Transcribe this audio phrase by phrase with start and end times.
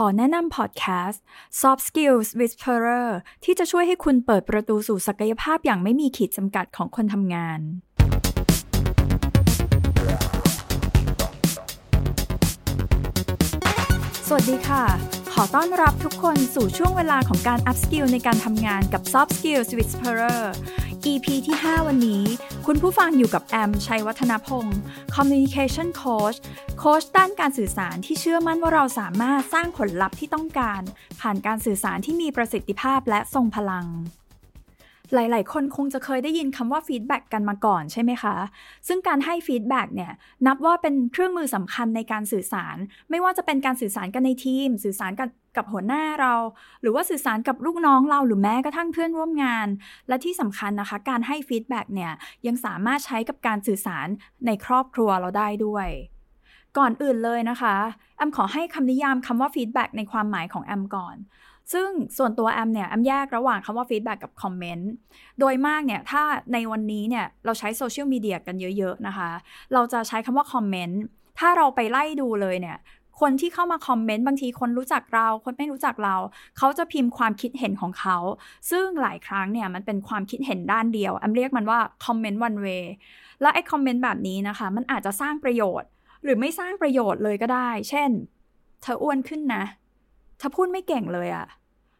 [0.00, 1.22] ขอแนะนำพอดแคสต์
[1.60, 3.08] Soft Skills Whisperer
[3.44, 7.60] ที่จะช่วยให้คุณเปิดประตูสู่ศักยภาพอย่างไม่มีขีดจำกัดของคนทำงาน
[14.26, 14.84] สวัสดีค่ะ
[15.32, 20.40] ขอต้อนรับทุกคนสู่ช่วงเวลาของการ up skill ในการทำงานกับ Soft Skills Whisperer
[21.12, 22.24] EP ที่ 5 วันนี้
[22.66, 24.78] คุณผู้ฟังอยู่กับแอม ชัยวัฒนพงศ์
[25.14, 26.38] Communication Coach
[26.78, 30.80] โค้ชด้านการสื่อสารที่เชื่อมั่นว่าเราสามารถสร้างผลลัพธ์ที่ต้องการ
[31.20, 33.86] ผ่านการสื่อสารที่มีประสิทธิภาพและทรงพลัง
[35.14, 38.36] หลาย ๆ คนคงจะเคยได้ยินคำว่า feedback กันมาก่อนใช่ไหมคะ
[38.88, 40.12] ซึ่งการให้ feedback เนี่ย
[40.46, 42.76] นับว่าเป็นเครื่องมือสำคัญในการสื่อสาร
[43.10, 46.34] ไม่ว่าจะเป็นการสื่อสารกันในทีม สื่อสารกันกับหัวหน้าเรา
[46.82, 49.68] หรือว่าสื่อสารกับลูกน้องเราหรือแม้กระทั่งเพื่อนร่วมงาน
[50.08, 52.12] และที่สำคัญนะคะ การให้ feedback เนี่ย
[52.46, 54.06] ยังสามารถใช้กับการสื่อสาร
[54.46, 55.88] ในครอบครัวเราได้ด้วย
[56.78, 57.76] ก่อนอื่นเลยนะคะ
[58.16, 61.16] แอมขอให้คำนิยามคำว่า feedback ในความหมายของแอมก่อน
[61.72, 61.88] ซึ่ง
[62.18, 64.90] ส่วนตัวแอมเนี่ยแอมแยกระหว่างคำว่า feedback กับคอมเมนต์
[65.40, 69.30] โดยมากเนี่ยถ้าในวันนี้เนี่ยเราใช้โซเชียลมีเดียกันเยอะๆนะคะ
[69.72, 71.02] เราจะใช้คำว่าคอมเมนต์
[71.38, 72.78] ถ้าเราไปไล่ดูเลยเนี่ย
[73.20, 76.16] คนที่เข้ามาคอมเมนต์บางทีคนรู้จักเรา คนไม่รู้จักเรา
[76.58, 78.16] เขาจะพิมพ์ความคิดเห็นของเขา
[78.70, 82.66] ซึ่งหลายครั้งเนี่ยมันเป็นความคิดเห็นด้านเดียวแอมเรียกมันว่าคอมเมนต์ one way
[83.40, 85.88] แล้วไอ้คอมเมนต์แบบนี้นะคะ มันอาจจะสร้างประโยชน์
[86.22, 88.10] หรือไม่สร้างประโยชน์เลยก็ได้ เช่น
[88.82, 89.64] เธออ้วนขึ้นนะ
[90.38, 91.46] เธอพูดไม่เก่งเลยอะ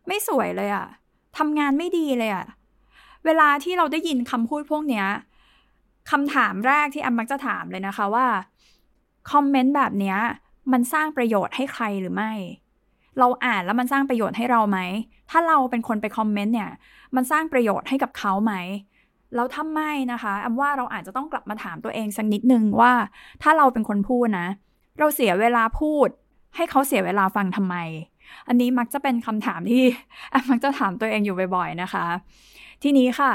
[0.07, 0.87] ไม่สวยเลยอะ
[1.39, 2.47] ทำงานไม่ดีเลยอะ
[3.25, 5.07] เวลาที่เราได้ยินคำพูดพวกเนี้ย
[6.11, 8.27] คำถามแรกที่แอมมักจะถามเลยนะคะว่า
[9.31, 10.19] คอมเมนต์แบบเนี้ย
[10.73, 12.33] มันสร้างประโยชน์ให้ใครหรือไม่
[13.19, 14.79] เราอ่านแล้วมันสร้างประโยชน์ให้เราไหม
[15.31, 16.71] ถ้าเราเป็นคนไปคอมเมนต์เนี่ย
[17.15, 18.55] มันสร้างประโยชน์ให้กับเขาไหม
[19.35, 22.93] แล้วถ้าไม่นะคะแอมว่าเราอาจจะต้องกลับมาถามตัวเองสักนิดนึงว่า
[23.43, 24.49] ถ้าเราเป็นคนพูดนะ
[24.99, 26.09] เราเสียเวลาพูด
[26.57, 27.77] ให้เขาเสียเวลาฟังทำไม
[28.49, 29.85] อันนี้มักจะเป็นคำถามที่
[30.31, 32.07] แอมมักจะถามตัวเองอยู่บ่อยๆนะคะ
[32.83, 33.33] ทีนี้ค่ะ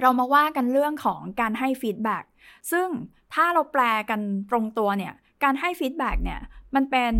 [0.00, 2.24] เรามาว่ากันเรื่องของการให้ feedback
[2.72, 2.88] ซึ่ง
[3.34, 4.20] ถ้าเราแปลกัน
[4.50, 6.40] ตรงตัวเนี่ย การให้ feedback เนี่ย
[6.74, 7.12] มันเป็น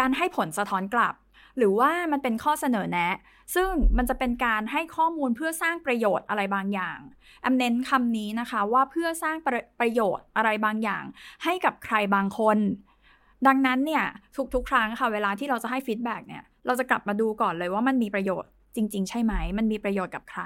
[0.00, 1.14] การให้ผลสะท้อนกลับ
[1.58, 3.16] หรือว่ามันเป็นข้อเสนอแนะ
[3.54, 6.98] ซึ่งมันจะเป็นการให้ข้อมูลเพื่อสร้างประโยชน์อะไรบางอย่าง
[7.42, 11.04] แอมเน้นคำนี้นะคะว่าเพื่อสร้างประประโยชน์อะไรบางอย่าง
[11.44, 12.58] ให้กับใครบางคน
[13.46, 14.04] ดังนั้นเนี่ย
[14.54, 20.42] ทุกๆ ครั้งค่ะเวลาที่เราจะให้ feedback เนี่ยเราจะกลับมาดูก่อนเลยว่ามันมีประโยชน์จริง ๆ ใช่ไหม มันมีประโยชน์กับใคร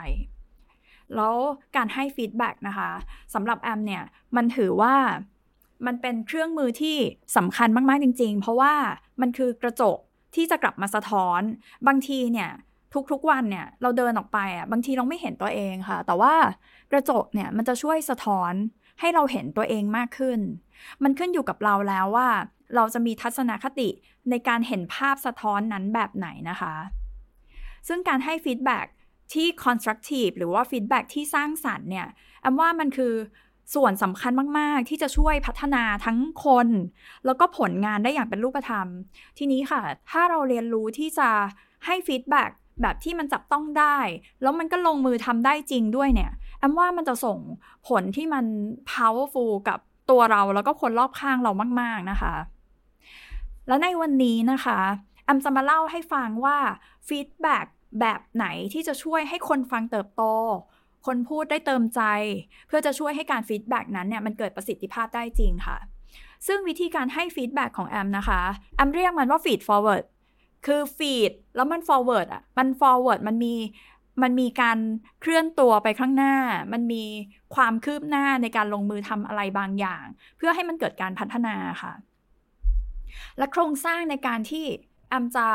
[1.15, 1.37] แล้ว
[1.77, 2.91] การให้ feedback นะคะ
[3.35, 4.05] สำหรับแอมเนี่ย
[4.37, 4.95] มันถือว่า
[5.87, 6.97] มันเป็นเครื่องมือที่
[7.37, 8.75] สำคัญมาก ๆ จริง ๆ เพราะว่า
[9.21, 9.99] มันคือกระจก
[10.35, 11.41] ที่จะกลับมาสะท้อน
[11.87, 12.51] บางทีเนี่ย
[13.11, 16.35] ทุกๆวันเนี่ยเราเดินออกไปอะบางทีเราไม่เห็นตัวเองค่ะ แต่ว่า
[16.93, 18.53] กระจกเนี่ยมันจะช่วยสะท้อน
[19.01, 20.41] ให้เราเห็นตัวเองมากขึ้น
[21.03, 22.29] มันขึ้นอยู่กับเราแล้วว่า
[22.75, 23.89] เราจะมีทัศนคติ
[24.31, 26.75] ในการเห็นภาพสะท้อนนั้นแบบไหนนะคะ
[27.89, 28.81] ซึ่งการให้ feedback
[29.33, 32.07] ที่ constructive หรือว่า feedback ที่สร้างสรรค์เนี่ย
[32.41, 33.15] แอมว่ามันคือ
[33.75, 36.69] ส่วนสำคัญมาก ๆ ที่จะช่วยพัฒนาทั้งคน
[37.27, 38.87] แล้วก็ผลงานได้อย่างเป็นรูปธรรม
[39.39, 41.29] ทีนี้ค่ะ ถ้าเราเรียนรู้ที่จะ
[41.87, 42.45] ให้ feedback
[42.83, 43.99] แบบที่มันจับต้องได้
[44.43, 47.39] แล้วมันก็ลงมือทำได้จริงด้วยเนี่ยแอมว่ามันจะส่ง
[47.89, 48.45] ผลที่มัน
[48.93, 49.79] powerful กับ
[50.11, 52.35] ตัวเราแล้วก็คนรอบข้างเรามาก ๆ นะคะ
[53.69, 54.81] แล้วในวันนี้นะคะ
[55.25, 56.59] แอมจะมาเล่าให้ฟังว่า
[57.09, 57.59] feedback
[58.01, 60.23] แบบไหนที่จะช่วยให้คนฟังเติบโต
[61.07, 62.03] คนพูดได้เติมใจ
[62.69, 65.79] เพื่อจะช่วยให้การ feedback นั้นเนี่ยมันเกิดประสิทธิภาพได้จริงค่ะ
[66.47, 68.41] ซึ่งวิธีการให้ feedback ของแอมนะคะ
[68.77, 70.05] แอมเรียกมันว่าฟีด forward
[70.67, 73.55] คือ feed แล้วมัน forward อะ มัน forward มันมี
[74.23, 74.79] มันมีการ
[75.21, 76.35] เคลื่อนตัวไปข้างหน้า
[76.73, 77.05] มันมี
[77.55, 80.05] ความคืบหน้าในการลงมือทำอะไรบางอย่าง
[80.37, 81.93] เพื่อให้มันเกิดการพัฒนาค่ะ
[83.39, 84.65] และโครงสร้างในการที่
[85.09, 85.49] แอมจะ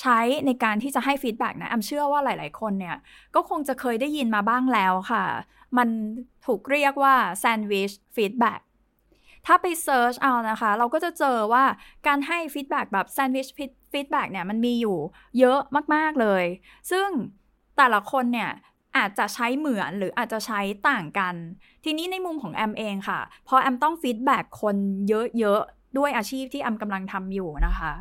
[0.00, 2.96] ใช้ในการที่จะให้ feedback นะแอมเชื่อว่าหลาย ๆ คนเนี่ย
[3.34, 5.24] ก็คงจะเคยได้ยินมาบ้างแล้วค่ะ
[5.78, 5.88] มัน
[6.46, 8.60] ถูกเรียกว่า sandwich feedback
[9.46, 11.64] ถ้าไป search เอานะคะ เราก็จะเจอว่า
[12.06, 13.46] การให้ feedback แบบ sandwich
[13.92, 14.98] feedback เนี่ย มันมีอยู่
[15.38, 15.58] เยอะ
[15.94, 16.44] มาก ๆ เลย
[16.90, 17.08] ซึ่ง
[17.76, 18.50] แต่ละคนเนี่ย
[18.96, 21.34] อาจจะใช้เหมือนหรืออาจจะใช้ต่างกัน
[21.84, 24.76] ทีนี้ในมุมของแอมเองค่ะ พอแอมต้อง feedback คน
[25.08, 27.92] เยอะ ๆ ด้วยอาชีพที่แอมกำลังทำอยู่นะคะ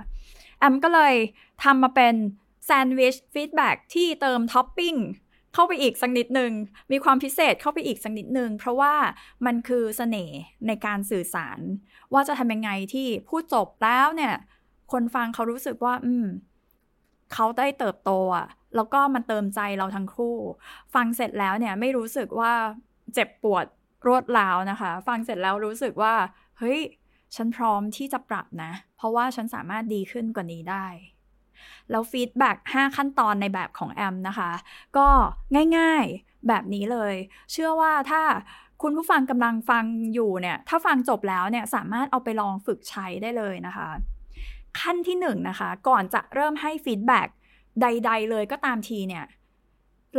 [0.60, 1.14] แอมก็เลย
[1.64, 2.16] ทำมาเป็น
[2.66, 4.96] sandwich feedback ที่เติมท็อปปิ้ง
[5.54, 6.52] เข้าไปอีกสักนิดหนึ่ง
[6.92, 8.94] มีความพิเศษเข้าไปอีกสักนิดหนึ่งเพราะว่า
[9.46, 11.60] มันคือเสน่ห์ในการสื่อสาร
[12.14, 14.34] ว่าจะทำยังไงที่พูดจบแล้วเนี่ย
[14.92, 16.26] คนฟังเขารู้สึกว่า อืม
[17.34, 20.36] เขาได้เติบโตอะแล้วก็มันเติมใจเราทั้งคู่
[20.94, 22.54] ฟังเสร็จแล้วเนี่ย ไม่รู้สึกว่า
[23.14, 23.66] เจ็บปวด
[24.08, 26.14] รวดร้าวนะคะ ฟังเสร็จแล้วรู้สึกว่า
[26.60, 26.80] เฮ้ย
[27.36, 30.86] ฉันพร้อมที่จะปรับนะ เพราะว่าฉันสามารถดีขึ้นกว่านี้ได้
[31.90, 34.52] แล้วฟีดแบ็ก5ขั้นตอนในแบบของแอมนะคะ
[34.98, 35.08] ก็
[35.78, 37.16] ง่ายๆแบบนี้เลย
[37.52, 38.22] เชื่อว่าถ้า
[38.82, 43.90] คุณผู้ฟังกำลังฟังอยู่เนี่ย ถ้าฟังจบแล้วเนี่ยสามารถเอาไปลองฝึกใช้ได้เลยนะคะ
[44.80, 47.28] ขั้นที่1 นะคะ ก่อนจะเริ่มให้ feedback
[47.82, 49.26] ใด ๆ เลยก็ตามทีเนี่ย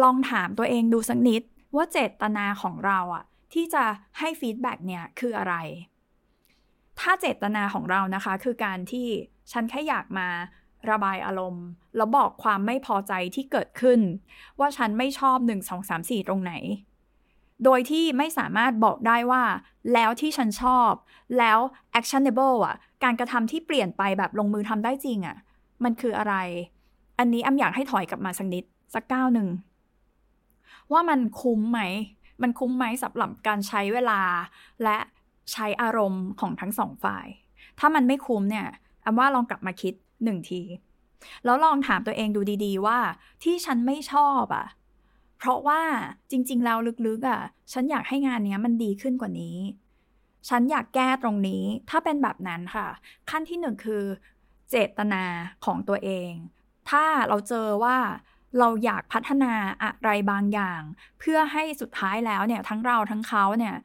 [0.03, 1.43] ลองถามตัวเองดูสักนิด
[1.77, 3.85] ว่าเจตนาของเราอะที่จะ
[4.19, 5.55] ให้ feedback เนี่ยคืออะไร
[7.01, 9.07] ถ้าเจตนาของเรานะคะ คือการที่
[9.53, 10.29] ฉันแค่อยากมา
[10.91, 11.67] ระบายอารมณ์
[11.97, 14.01] แล้วบอกความไม่พอใจที่เกิดขึ้น
[14.59, 16.53] ว่าฉันไม่ชอบ 1 2 3 4 ตรงไหน
[17.65, 19.43] โดยที่ไม่สามารถบอกได้ว่า
[19.93, 20.93] แล้วที่ฉันชอบ
[21.39, 21.59] แล้ว
[21.99, 25.37] actionable อะ การกระทำที่เปลี่ยนไปแบบลงมือทำได้จริงอะ
[25.85, 26.35] มันคืออะไร
[27.19, 28.65] อันนี้อำอยากให้ถอยกลับมาสักนิด
[28.95, 29.49] สักก้าวหนึ่ง
[30.93, 31.81] ว่ามันคุ้มไหม
[32.43, 34.21] มันคุ้มไหมสำหรับการใช้เวลา
[34.85, 34.99] และ
[35.53, 37.27] ใช้อารมณ์ของทั้งสองฝ่าย
[37.79, 38.69] ถ้ามันไม่คุ้มเนี่ย
[39.05, 39.95] อำว่าลองกลับมาคิด
[40.25, 40.63] หนึ่งที
[41.45, 42.99] แล้วลองถามตัวเองดูดีๆว่า
[43.43, 44.67] ที่ฉันไม่ชอบอะ่ะ
[45.39, 45.81] เพราะว่า
[46.31, 47.43] จริงๆแล้วลึกๆอะ่ะ
[47.73, 49.59] ฉันอยากให้งานเนี้ยมันดีขึ้นกว่านี้
[50.49, 52.89] ฉันอยากแก้ตรงนี้ ถ้าเป็นแบบนั้นค่ะ
[53.31, 54.03] ขั้นที่หนึ่งคือ
[54.71, 55.25] เจตนา
[55.65, 56.33] ของตัวเอง
[56.91, 57.97] ถ้าเราเจอว่า
[58.59, 60.81] เราอยากพัฒนาอะไรบางอย่าง
[61.19, 63.77] เพื่อให้สุดท้ายแล้วเนี่ยทั้งเราทั้งเขาเนี่ย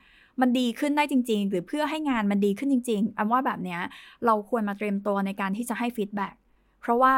[0.41, 3.81] มันดีขึ้นได้จริง ๆ หรือเพื่อให้งานมันดีขึ้นจริง ๆอันว่าแบบเนี้ย
[4.25, 6.33] เราควรมาเตรียมตัวในการที่จะให้ฟีดแบ็ก
[6.81, 7.15] เพราะว่า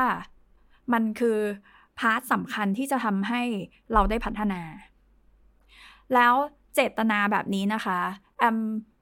[0.93, 1.37] มันคือ
[1.99, 3.41] part สำคัญที่จะทำให้
[3.93, 4.61] เราได้พัฒนา
[6.13, 6.33] แล้ว
[6.75, 7.99] เจตนาแบบนี้นะคะ
[8.39, 8.57] แอม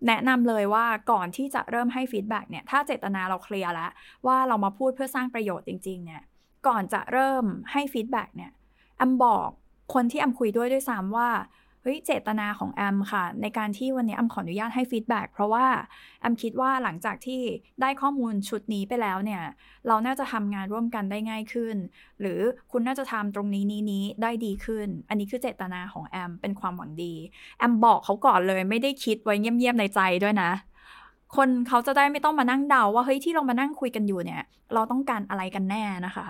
[0.07, 3.91] แนะนำเลยว่าก่อนที่จะเริ่มให้ feedback เนี่ย ถ้าเจตนาเรา clear แล้ว
[4.27, 6.21] ว่าเรามาพูดเพื่อสร้างประโยชน์จริง ๆ เนี่ย
[6.67, 8.51] ก่อนจะเริ่มให้ feedback เนี่ย
[8.97, 9.50] แอมบอก
[9.94, 11.29] คนที่แอมคุยด้วยด้วยซ้ำว่า
[11.85, 15.65] เฮ้ยเจตนาของแอมค่ะ ในการที่วันนี้แอมขออนุญาตให้ feedback เพราะว่า
[16.21, 17.41] แอมคิดว่าหลังจากที่
[17.81, 19.43] ได้ข้อมูลชุดนี้ไปแล้วเนี่ย
[19.87, 21.75] เราน่าจะทำงานร่วมกันได้ง่ายขึ้น
[22.19, 22.39] หรือ
[22.71, 27.13] คุณน่าจะทำตรงนี้นี้นี้ได้ดีขึ้น อันนี้คือเจตนาของแอมเป็นความหวังดี
[27.59, 30.51] แอมบอกเขาก่อนเลยไม่ได้คิดไว้เงียบๆในใจด้วยนะ
[31.35, 34.43] คนเขาจะได้ไม่ต้องมานั่งเดาว่าเฮ้ยที่เรามานั่งคุยกันอยู่เนี่ย
[34.73, 36.25] เราต้องการอะไรกันแน่นะคะ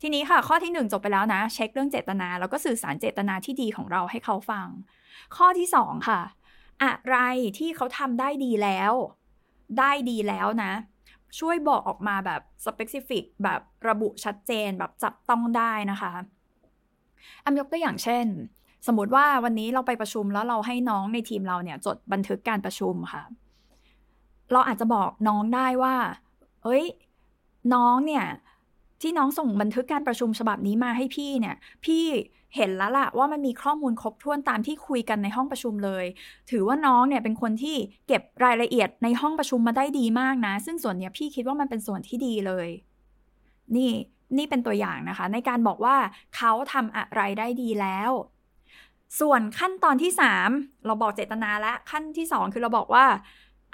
[0.00, 4.66] ทีนี้ค่ะ ข้อที่ 1 จบไปแล้วนะ เช็คเรื่องเจตนา แล้วก็สื่อสารเจตนาที่ดีของเราให้เขาฟัง
[5.36, 6.20] ข้อที่ 2 ค่ะ
[6.82, 7.16] อะไร
[7.58, 8.92] ที่เขาทำได้ดีแล้ว
[9.78, 10.72] ได้ดีแล้วนะ
[11.38, 16.12] ช่วยบอกออกมาแบบ specific แบบระบุชัดเจนแบบจับต้องได้นะคะ
[17.44, 18.26] อายกตัวอย่างเช่น
[18.86, 23.22] สมมติว่าวันนี้เราไปประชุมแล้วเราให้น้องในทีมเราเนี่ยจดบันทึกการประชุมค่ะ
[24.52, 25.96] เราอาจจะบอกน้องได้ว่า
[26.64, 26.84] เอ้ย
[27.74, 28.24] น้องเนี่ย
[29.02, 32.04] ที่น้องส่งบันทึกการประชุมฉบับนี้มาให้พี่เนี่ย พี่
[32.56, 36.04] เห็นแล้วล่ะว่ามันมีข้อมูลครบถ้วนตามที่คุยกันในห้องประชุมเลย
[36.50, 37.76] ถือว่าน้องเนี่ยเป็นคนที่
[38.06, 42.68] เก็บรายละเอียดในห้องประชุมมาได้ดีมากนะ ซึ่งส่วนเนี้ยพี่คิดว่ามันเป็นส่วนที่ดีเลย
[43.76, 43.92] นี่
[44.36, 45.96] นี่เป็นตัวอย่างนะคะ ในการบอกว่า
[46.36, 48.10] เขาทำอะไรได้ดีแล้ว
[49.20, 50.12] ส่วนขั้นตอนที่
[50.48, 53.04] 3 เราบอกเจตนาและขั้นที่ 2 คือเราบอกว่า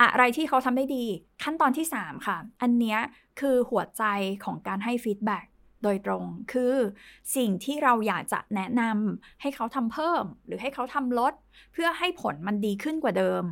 [0.01, 1.05] อะไรที่เขาทำได้ดี
[1.43, 2.99] ขั้นตอนที่ 3 ค่ะ อันเนี้ย
[3.41, 4.05] คือหัวใจ
[4.45, 5.45] ของการให้ฟีดแบ็ก
[5.83, 6.75] โดยตรงคือ
[7.37, 11.33] สิ่งที่เราอยากจะแนะนำให้เขาทำเพิ่ม หรือให้เขาทำลด
[11.73, 13.45] เพื่อให้ผลมันดีขึ้นกว่าเดิม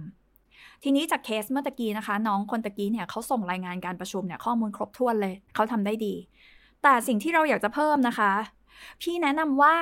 [0.82, 6.14] ทีนี้จากเคสเมื่อตะกี้นะคะ น้องคนตะกี้เนี่ยเขาส่งรายงานการประชุมเนี่ยข้อมูลครบถ้วนเลย เขาทำได้ดี
[6.82, 8.32] แต่สิ่งที่เราอยากจะเพิ่มนะคะ
[9.02, 9.76] พี่แนะนำว่า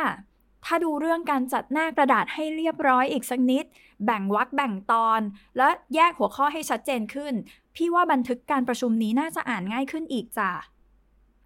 [0.65, 3.65] ถ้าดูเรื่องการจัดหน้ากระดาษให้เรียบร้อยอีกสักนิด
[4.05, 5.21] แบ่งวรรคแบ่งตอน
[5.57, 7.35] และแยกหัวข้อให้ชัดเจนขึ้น
[7.75, 10.51] พี่ว่าบันทึกการประชุมนี้น่าจะอ่านง่ายขึ้นอีกจ้ะ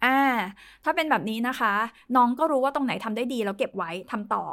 [0.05, 0.19] อ่า
[0.83, 1.73] ถ้าเป็นแบบนี้นะคะ
[2.15, 4.45] น้องก็รู้ว่าตรงไหนทำได้ดีแล้วเก็บไว้ทำต่อ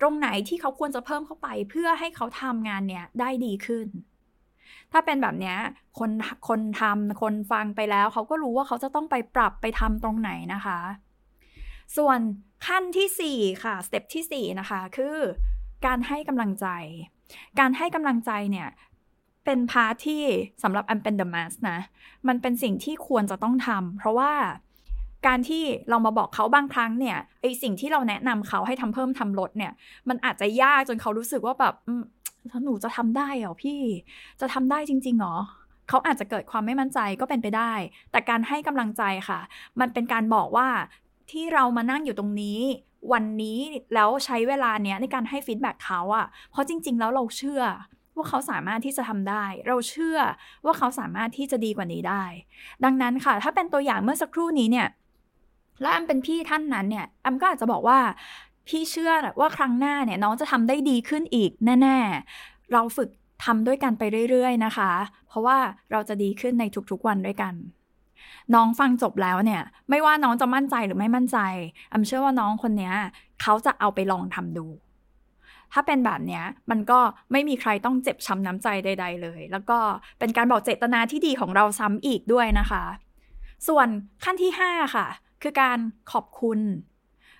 [0.00, 3.86] ตรงไหนที่เขาควรจะเพิ่มเข้าไป เพื่อให้เขาทำงานเนี้ยได้ดีขึ้น
[4.92, 5.54] ถ้าเป็นแบบนี้
[5.98, 6.10] คน
[6.48, 10.78] คนทำคนฟังไปแล้ว เขาก็รู้ว่าเขาจะต้องไปปรับไปทำตรงไหนนะคะ
[11.96, 12.18] ส่วน
[12.66, 15.16] ขั้นที่ 4 ค่ะ สเต็ปที่ 4 นะคะ คือ
[15.86, 16.66] การให้กำลังใจ
[17.58, 18.68] การให้กำลังใจเนี่ย
[19.44, 20.22] เป็นพาร์ทที่
[20.62, 21.78] สำหรับอันเป็นเดอะมาสนะ
[22.28, 24.32] มันเป็นสิ่งที่ควรจะต้องทำเพราะว่า
[25.26, 29.72] การที่เรามาบอกเขาบางครั้งเนี่ยไอสิ่งที่เราแนะนำเขาให้ทำเพิ่มทำลดเนี่ย
[30.08, 31.74] มันอาจจะยากจนเขารู้สึกว่าแบบ
[32.64, 33.80] หนูจะทำได้เหรอพี่
[34.40, 35.36] จะทำได้จริงๆหรอ
[35.88, 37.72] เขาอาจจะเกิดความไม่มั่นใจก็เป็นไปได้
[38.10, 39.40] แต่การให้กำลังใจค่ะ
[39.80, 40.68] มันเป็นการบอกว่า
[41.32, 42.60] ที่เรามานั่งอยู่ตรงนี้
[43.12, 43.58] วันนี้
[43.94, 47.62] แล้วใช้เวลาเนี้ยในการให้ feedback เขาอะเพราะจริง ๆ แล้วเราเชื่อ
[48.16, 50.18] ว่าเขาสามารถที่จะทำได้ เราเชื่อ
[50.64, 52.24] ว่าเขาสามารถที่จะดีกว่านี้ได้
[52.84, 54.88] ดังนั้นค่ะ ถ้าเป็นตัวอย่างเมื่อสักครู่นี้เนี่ย
[55.80, 57.98] แล้วแอมเป็นพี่ท่านนั้นเนี่ยแอมก็อาจจะบอกว่า
[58.68, 61.50] พี่เชื่อว่าครั้งหน้าเนี่ยน้องจะทำได้ดีขึ้นอีก
[61.82, 63.08] แน่ๆ เราฝึก
[63.44, 64.90] ทำด้วยกันไปเรื่อย ๆ นะคะ
[65.28, 65.58] เพราะว่า
[65.90, 67.54] เราจะดีขึ้นในทุกๆวันด้วยกัน
[68.54, 71.38] น้องฟังจบแล้วเนี่ย ไม่ว่าน้องจะมั่นใจหรือไม่มั่นใจ
[71.92, 72.92] อำเชื่อว่าน้องคนนี้
[73.42, 74.66] เขาจะเอาไปลองทำดู
[75.72, 77.00] ถ้าเป็นแบบนี้มันก็
[77.32, 79.78] ไม่มีใครต้องเจ็บช้ำน้ำใจใด ๆ เลย แล้วก็
[80.18, 82.84] เป็นการบอกเจตนาที่ดีของเราซ้ำอีกด้วยนะคะ
[83.68, 83.88] ส่วน
[84.24, 85.06] ขั้นที่ 5 ค่ะ
[85.42, 85.78] คือการ
[86.12, 86.60] ขอบคุณ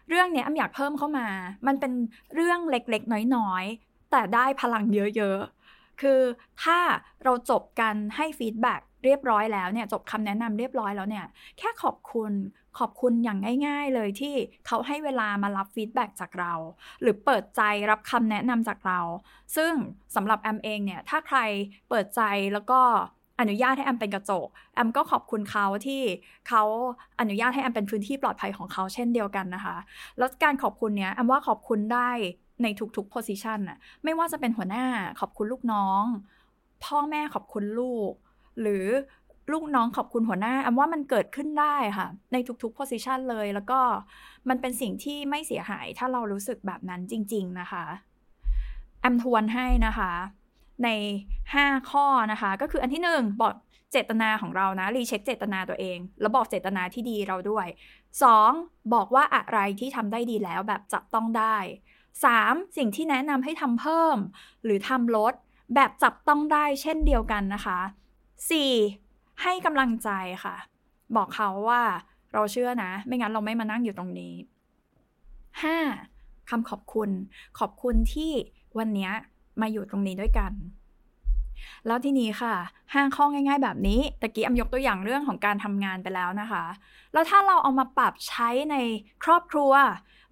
[0.08, 1.28] เรื่องนี้อำอยากเพิ่มเข้ามา
[1.66, 1.92] มันเป็น
[2.34, 4.84] เรื่องเล็กๆ น้อยๆ แต่ได้พลัง
[5.16, 6.20] เยอะๆคือ
[6.62, 6.78] ถ้า
[7.24, 11.26] เราจบกันให้ feedback เรียบร้อยแล้วเนี่ยจบคำแนะนำเรียบร้อยแล้วเนี่ย
[11.58, 12.32] แค่ขอบคุณ
[12.78, 14.34] ขอบคุณอย่างง่าย ๆ เลยที่
[14.66, 16.52] เขาให้เวลามารับ feedback จากเรา
[17.02, 19.00] หรือเปิดใจรับคำแนะนำจากเรา
[19.56, 19.72] ซึ่ง
[20.16, 21.38] สำหรับแอมเองเนี่ยถ้าใคร
[21.88, 22.20] เปิดใจ
[22.52, 22.80] แล้วก็
[23.40, 26.02] อนุญาตให้แอมเป็นกระจก แอมก็ขอบคุณเขาที่
[26.48, 26.62] เขา
[27.20, 29.76] อนุญาตให้แอมเป็นพื้นที่ปลอดภัยของเขาเช่นเดียวกันนะคะ
[30.18, 32.10] แล้วการขอบคุณเนี้ยแอมว่าขอบคุณได้
[32.62, 32.66] ใน
[32.96, 34.84] ทุกๆ position น่ะ ไม่ว่าจะเป็นหัวหน้า
[35.20, 36.04] ขอบคุณลูกน้อง
[36.84, 38.12] พ่อแม่ขอบคุณลูก
[38.60, 38.86] หรือ
[39.52, 43.80] ลูกน้องขอบคุณหัวหน้าแอมว่ามันเกิดขึ้นได้ค่ะ ในทุกๆ position เลย แล้วก็
[44.48, 47.84] มันเป็นสิ่งที่ไม่เสียหาย ถ้าเรารู้สึกแบบนั้นจริง ๆ นะคะ
[49.00, 50.12] แอมทวนให้นะคะ
[50.84, 50.88] ใน
[51.44, 53.54] 5 ข้อนะคะ ก็คืออันที่ 1 บอก
[53.92, 57.66] เจตนาของเรานะ รีเช็คเจตนาตัวเอง แล้วบอกเจตนาที่ดีเราด้วย
[58.30, 58.94] 2.
[58.94, 61.56] บอกว่าอะไรที่ทำได้ดีแล้วแบบจับต้องได้
[62.16, 62.76] 3.
[62.76, 64.16] สิ่งที่แนะนำให้ทำเพิ่ม
[64.64, 65.34] หรือทำลด
[65.74, 67.80] แบบจับต้องได้เช่นเดียวกันนะคะ
[68.50, 69.42] 4.
[69.42, 70.10] ให้กำลังใจ
[70.44, 70.56] ค่ะ
[71.16, 71.82] บอกเขาว่า
[72.32, 74.34] เราเชื่อนะ ไม่งั้นเราไม่มานั่งอยู่ตรงนี้
[75.62, 76.50] 5.
[76.50, 77.10] คำขอบคุณ
[77.58, 78.32] ขอบคุณที่
[78.78, 79.10] วันนี้
[79.60, 80.52] มาอยู่ตรงนี้ด้วยกัน
[81.86, 82.54] แล้วที่นี้ค่ะ
[82.94, 86.64] ห้างข้อง่าย ๆ แบบนี้ตะกี้อำยกตัวอย่างเรื่องของการทำงานไปแล้วนะคะ
[87.12, 88.76] แล้วถ้าเราเอามาปรับใช้ใน
[89.24, 89.72] ครอบครัว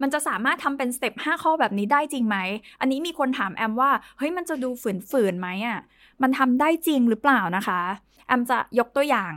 [0.02, 2.36] มันจะสามารถทำเป็นสเต็ป5ข้อแบบนี้ได้จริงไหม
[2.80, 4.70] อันนี้มีคนถามแอมว่า เฮ้ยมันจะดู
[5.10, 5.78] ฝืนๆไหมอะ่ะ
[6.22, 7.80] มันทำได้จริงหรือเปล่านะคะ
[8.26, 9.32] แอมจะยกตัวอย่าง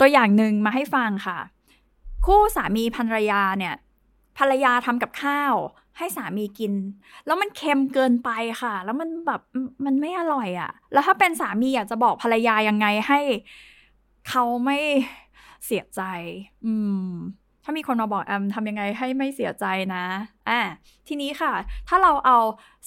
[0.00, 1.38] ตัวอย่างหนึ่งมาให้ฟังค่ะ
[2.26, 3.74] คู่สามีภรรยาเนี่ย
[4.38, 5.54] ภรรยาทำกับข้าว
[5.98, 6.74] ให้สามีกิน
[7.26, 8.30] แล้วมันเค็มเกินไป
[8.62, 9.40] ค่ะ แล้วมันแบบ
[9.84, 13.20] มันไม่อร่อยอะ่ะ แล้วถ้าเป็นสามีอยากจะบอกภรรยายังไงให้
[14.28, 14.78] เขาไม่
[15.66, 16.02] เสียใจ
[16.64, 17.06] อืม
[17.64, 19.64] ถ้ามีคนมาบอกแอมทำยังไงให้ไม่เสียใจ
[19.94, 20.04] นะ
[20.48, 20.60] อะ
[21.08, 21.52] ทีนี้ค่ะ
[21.88, 22.38] ถ้าเราเอา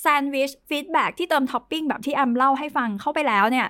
[0.02, 3.68] sandwich feedback ที่เติมท็อปปิ้งแบบที่แอมเล่าให้ฟังเข้าไปแล้วเนี่ย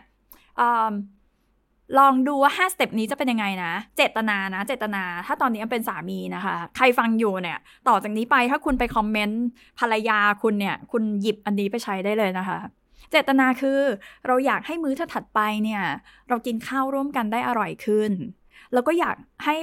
[2.00, 9.43] ลองดูว่า 5 step นี้จะเป็นยังไงนะ เจตนานะ เจตนา ถ้าตอนนี้เป็นสามีนะคะ ใครฟังอยู่เนี่ย ต่อจากนี้ไปถ้าคุณไปคอมเมนต์
[9.79, 12.60] ภรรยาคุณเนี่ย คุณหยิบอันนี้ไปใช้ได้เลยนะคะ
[13.12, 13.79] เจตนาคือ
[14.27, 15.83] เราอยากให้มื้อถัดไปเนี่ย
[16.29, 18.12] เรากินข้าวร่วมกันได้อร่อยขึ้น
[18.74, 19.15] แล้วก็อยาก
[19.46, 19.58] ให้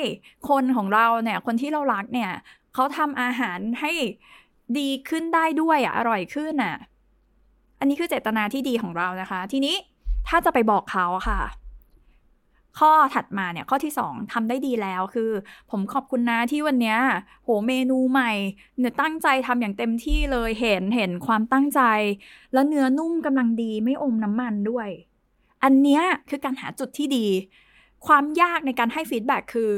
[0.49, 2.33] คนของเราเนี่ย คนที่เรารักเนี่ย
[2.75, 3.93] เขาทำอาหารให้
[4.79, 6.77] ดีขึ้นได้ด้วยอะอร่อยขึ้นอะ
[7.81, 9.77] อันนี้คือเจตนาที่ดีของเรานะคะ ทีนี้
[10.29, 11.41] ถ้าจะไปบอกเขาค่ะ
[12.79, 15.31] ข้อถัดมาเนี่ย ข้อที่2ทำได้ดีแล้วคือ
[15.71, 16.97] ผมขอบคุณนะที่วันนี้
[17.45, 18.33] โหเมนูใหม่
[18.79, 21.81] เนี่ยตั้งใจทำอย่างเต็มที่เลยเห็นเห็นความตั้งใจ
[22.53, 24.89] แล้วเนื้อนุ่มกำลังดีไม่อมน้ำมันด้วย
[25.65, 27.27] อันเนี้ยคือการหาจุดที่ดี
[28.07, 29.71] ความยากในการให้ฟีดแบ็คือ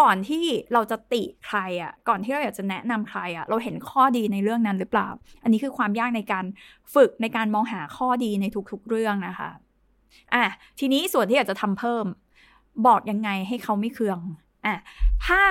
[0.00, 5.08] ก่อนที่เราจะติใครอะ่ะ ก่อนที่เราอยากจะแนะนำใครอะ่ะ เราเห็นข้อดีในเรื่องนั้นหรือเปล่า
[5.42, 6.44] อันนี้คือความยากในการ
[6.94, 9.50] ฝึกในการมองหาข้อดีในทุกๆเรื่องนะคะ
[10.34, 10.44] อะ
[10.78, 12.06] ทีนี้ส่วนที่อยากจะทำเพิ่ม
[12.86, 14.18] บอกยังไงให้เขาไม่เคือง
[14.66, 14.76] อะ
[15.26, 15.42] ถ้า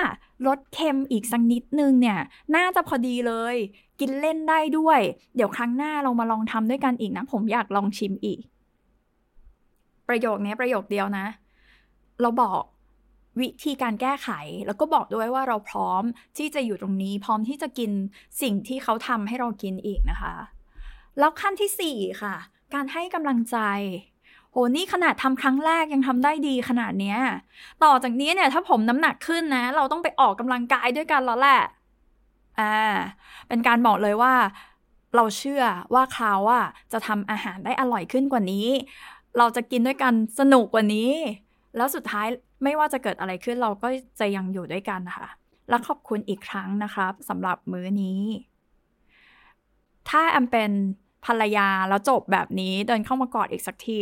[0.46, 2.18] ลดเค็มอีกสักนิดนึงเนี่ย
[2.56, 3.56] น่าจะพอดีเลย
[4.00, 5.00] กินเล่นได้ด้วย
[5.36, 8.38] เดี๋ยวครั้งหน้าเรามาลองทำด้วยกันอีกนะ ผมอยากลองชิมอีก
[10.08, 11.26] ประโยคนี้ประโยคเดียวนะ
[12.22, 12.62] เราบอก
[13.40, 14.28] วิธีการแก้ไข
[14.66, 16.02] แล้วก็บอกด้วยว่าเราพร้อม
[16.38, 17.90] ที่จะอยู่ตรงนี้ พร้อมที่จะกิน
[18.42, 20.34] สิ่งที่เขาทำให้เรากินอีกนะคะ
[21.18, 22.34] แล้วขั้นที่สี่ค่ะ
[22.74, 23.58] การให้กำลังใจ
[24.50, 27.18] โหนี่ขนาดทำครั้งแรกยังทำได้ดีขนาดเนี้ย
[27.84, 31.60] ต่อจากนี้เนี่ยถ้าผมน้ำหนักขึ้นนะ เราต้องไปออกกำลังกายด้วยกันแล้วแหละ
[32.60, 32.76] อ่า
[33.48, 34.34] เป็นการบอกเลยว่า
[35.16, 35.62] เราเชื่อ
[35.94, 38.68] ว่าเขาอะจะทำอาหารได้อร่อยขึ้นกว่านี้
[39.38, 41.12] เราจะกินด้วยกันสนุกกว่านี้
[41.76, 42.26] แล้วสุดท้าย
[42.64, 43.88] ไม่ว่าจะเกิดอะไรขึ้นเราก็
[44.20, 45.26] จะยังอยู่ด้วยกันค่ะ
[45.68, 48.20] และขอบคุณอีกครั้งนะครับสำหรับมื้อนี้
[50.08, 50.72] ถ้าแอมเป็น
[51.26, 54.00] ภรรยาแล้วจบแบบนี้เดินเข้ามากอดอีกสักที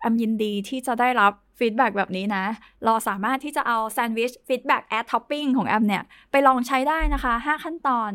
[0.00, 2.44] แอมยินดีที่จะได้รับ feedback แบบนี้นะ
[2.84, 8.12] เราสามารถที่จะเอา sandwich feedback add topping ของแอมเนี่ย ไปลองใช้ได้นะคะ 5 ขั้นตอน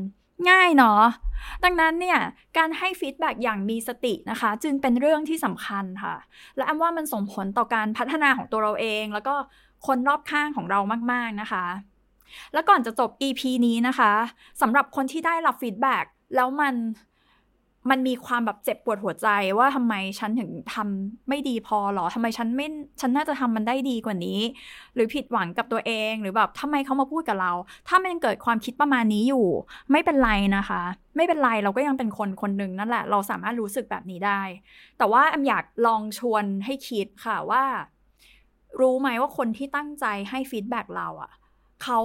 [0.50, 1.04] ง่ายเนาะ
[1.64, 2.20] ดังนั้นเนี่ย
[2.58, 6.16] การให้ feedback อย่างมีสตินะคะ จึงเป็นเรื่องที่สำคัญค่ะ
[6.58, 9.36] และอันว่ามันส่งผลต่อการพัฒนาของตัวเราเอง แล้วก็
[9.88, 10.80] คนรอบข้างของเรา
[11.12, 11.66] มาก ๆ นะคะ
[12.54, 14.14] และก่อนจะจบ EP นี้นะคะ
[14.62, 16.06] สำหรับคนที่ได้รับฟีดแบ็ก
[16.36, 16.74] แล้วมัน
[17.90, 22.68] มันมีความแบบเจ็บปวดหัวใจว่าทำไมฉันถึงทำไม่ดีพอหรอทำไมฉันไม่
[23.02, 24.40] ฉันน่าจะทำมันได้ดีกว่านี้
[24.96, 27.52] หรือผิดหวังกับตัวเองหรือแบบทำไมเขามาพูดกับเรา
[27.88, 29.48] ถ้ามันเกิดความคิดประมาณนี้อยู่
[29.92, 30.82] ไม่เป็นไรนะคะ
[31.16, 34.42] ไม่เป็นไรเราก็ยังเป็นคนคนหนึ่งนั่นแหละ เราสามารถรู้สึกแบบนี้ได้
[34.98, 37.64] แต่ว่าแอมอยากลองชวนให้คิดค่ะว่า
[38.80, 41.32] รู้ไหมว่าคนที่ตั้งใจให้ feedback เราอะ
[41.84, 42.00] เขา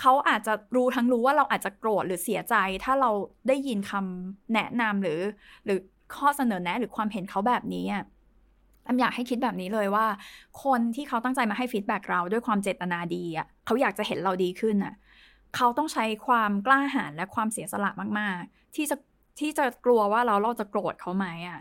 [0.00, 3.10] เขาอาจจะรู้ทั้งรู้ว่าเราอาจจะโกรธหรือเสียใจ ถ้าเรา
[3.48, 5.20] ได้ยินคำแนะนำหรือ
[5.64, 5.78] หรือ
[6.16, 8.04] ข้อเสนอแนะหรือความเห็นเขาแบบนี้อะ
[8.86, 10.06] ออยากให้คิดแบบนี้เลยว่า
[10.64, 14.94] คนที่เขาตั้งใจมาให้ feedback เราด้วยความเจตนาดีอะเขาอยากจะเห็นเราดีขึ้นอะ
[15.56, 18.96] เขาต้องใช้ความกล้าหาญและความเสียสละมาก ๆ ที่จะ
[19.40, 21.60] ที่จะกลัวว่าเราเราจะโกรธเขาไหมอะ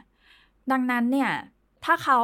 [0.71, 1.31] ดังนั้นเนี่ย
[1.85, 2.19] ถ้าเขา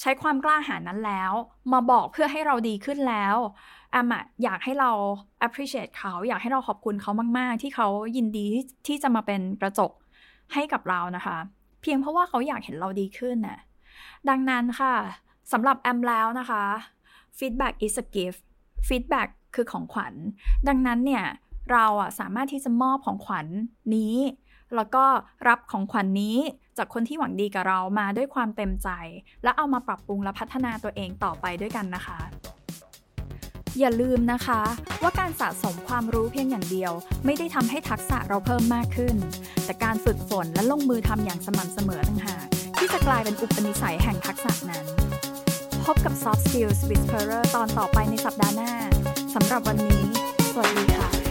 [0.00, 1.32] ใช้ความกล้าหาญนั้นแล้ว
[1.72, 3.36] มาบอกเพื่อให้เราดีขึ้นแล้ว
[3.96, 4.90] อมอะอยากให้เรา
[5.46, 8.46] appreciate เขาอยากให้เราขอบคุณเขามาก ๆ ที่เขายินดี
[8.86, 9.92] ที่จะมาเป็นกระจก
[10.52, 11.36] ให้กับเรานะคะ
[11.82, 13.58] เพียงเพราะว่าเขาอยากเห็นเราดีขึ้นน่ะ
[14.28, 14.94] ดังนั้นค่ะ
[15.52, 16.64] สำหรับแอมแล้วนะคะ
[17.38, 18.40] feedback is a gift
[18.88, 20.14] feedback คือของขวัญ
[20.68, 21.24] ดังนั้นเนี่ย
[21.72, 23.46] เราอะสามารถที่จะมอบของขวัญ
[23.96, 24.16] นี้
[24.74, 25.04] แล้วก็
[25.48, 26.38] รับของขวัญนนี้
[26.78, 28.88] จากคนที่หวังดีกับเรามาด้วยความเต็มใจ
[29.42, 32.18] และเอามาปรับปรุงและพัฒนาตัวเองต่อไปด้วยกันนะคะ
[33.80, 34.60] อย่าลืมนะคะ
[35.02, 36.92] ว่าการสะสมความรู้เพียงอย่างเดียว
[37.24, 39.16] ไม่ได้ทำให้ทักษะเราเพิ่มมากขึ้น
[39.64, 42.46] แต่การฝึกฝนและลงมือทำอย่างสม่ำเสมอต่างหาก
[42.78, 44.84] ที่จะกลายเป็นอุปนิสัยแห่งทักษะนั้น
[45.86, 48.72] พบกับ Soft Skills Whisperer ตอนต่อไปในสัปดาห์หน้า
[49.34, 50.00] สำหรับวันนี้
[50.52, 51.25] สวัสดีค่ะ